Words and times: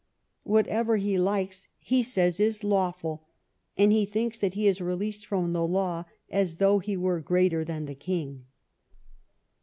Whatever 0.41 0.97
he 0.97 1.19
likes 1.19 1.67
he 1.77 2.01
says 2.01 2.39
is 2.39 2.63
lawful, 2.63 3.23
and 3.77 3.91
he 3.91 4.03
thinks 4.03 4.35
that 4.39 4.55
he 4.55 4.65
is 4.65 4.81
released 4.81 5.27
from 5.27 5.53
the 5.53 5.61
law, 5.63 6.05
as 6.27 6.55
though 6.55 6.79
he 6.79 6.97
were 6.97 7.19
greater 7.19 7.63
than 7.63 7.85
the 7.85 7.93
king." 7.93 8.47